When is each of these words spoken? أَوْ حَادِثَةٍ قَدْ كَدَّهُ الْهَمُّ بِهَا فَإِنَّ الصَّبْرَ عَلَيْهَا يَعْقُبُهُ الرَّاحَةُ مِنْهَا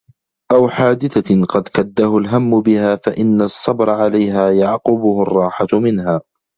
أَوْ 0.51 0.69
حَادِثَةٍ 0.69 1.45
قَدْ 1.49 1.67
كَدَّهُ 1.67 2.17
الْهَمُّ 2.17 2.61
بِهَا 2.61 2.95
فَإِنَّ 2.95 3.41
الصَّبْرَ 3.41 3.89
عَلَيْهَا 3.89 4.51
يَعْقُبُهُ 4.51 5.21
الرَّاحَةُ 5.23 5.67
مِنْهَا 5.79 6.21